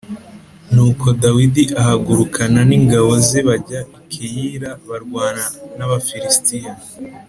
[0.73, 5.45] Nuko Dawidi ahagurukana n’ingabo ze bajya i Keyila barwana
[5.77, 6.73] n’Abafilisitiya